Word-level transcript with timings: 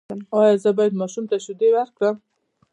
ایا 0.37 0.53
زه 0.63 0.69
باید 0.77 0.99
ماشوم 1.01 1.25
ته 1.31 1.37
شیدې 1.45 1.69
ورکړم؟ 1.73 2.15